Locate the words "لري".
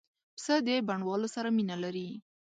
1.83-2.07